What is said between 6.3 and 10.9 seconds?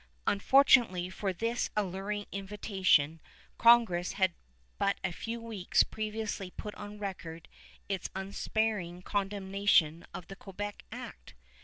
put on record its unsparing condemnation of the Quebec